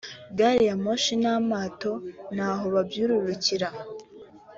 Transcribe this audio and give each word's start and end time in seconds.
gari 0.37 0.63
ya 0.69 0.75
moshi 0.83 1.13
n’amato 1.23 1.91
n’aho 2.35 2.65
babyururukira 2.75 3.67